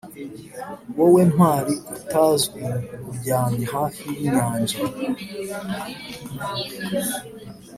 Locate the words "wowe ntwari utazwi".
0.97-2.61